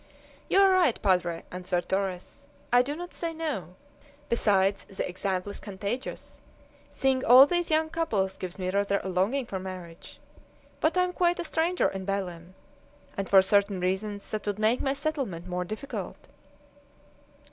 "You 0.49 0.57
are 0.61 0.71
right, 0.71 0.99
padre," 0.99 1.43
answered 1.51 1.87
Torres; 1.87 2.47
"I 2.73 2.81
do 2.81 2.95
not 2.95 3.13
say 3.13 3.35
no. 3.35 3.75
Besides 4.29 4.83
the 4.85 5.07
example 5.07 5.51
is 5.51 5.59
contagious. 5.59 6.41
Seeing 6.89 7.23
all 7.23 7.45
these 7.45 7.69
young 7.69 7.91
couples 7.91 8.35
gives 8.35 8.57
me 8.57 8.71
rather 8.71 8.99
a 9.03 9.09
longing 9.09 9.45
for 9.45 9.59
marriage. 9.59 10.19
But 10.79 10.97
I 10.97 11.03
am 11.03 11.13
quite 11.13 11.37
a 11.37 11.43
stranger 11.45 11.87
in 11.87 12.05
Belem, 12.05 12.55
and, 13.15 13.29
for 13.29 13.43
certain 13.43 13.79
reasons, 13.79 14.27
that 14.31 14.47
would 14.47 14.57
make 14.57 14.81
my 14.81 14.93
settlement 14.93 15.45
more 15.45 15.65
difficult." 15.65 16.17